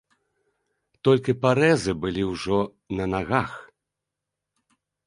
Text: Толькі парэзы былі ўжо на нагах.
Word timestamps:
Толькі 1.09 1.35
парэзы 1.43 1.91
былі 2.07 2.23
ўжо 2.31 2.59
на 3.01 3.05
нагах. 3.17 3.51